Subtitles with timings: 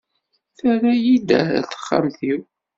[0.57, 2.39] Terra-iyi-d ar texxamt-iw.